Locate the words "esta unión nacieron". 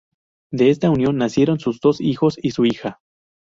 0.71-1.59